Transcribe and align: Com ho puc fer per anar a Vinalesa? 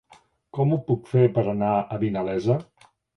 Com 0.57 0.71
ho 0.71 0.79
puc 0.87 1.11
fer 1.11 1.25
per 1.35 1.43
anar 1.51 1.73
a 1.75 1.99
Vinalesa? 2.05 2.57